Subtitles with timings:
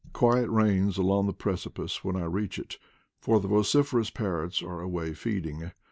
[0.13, 2.79] Quiet reigns along the precipice when I reach it,
[3.19, 5.69] for the vociferous parrots are away feeding.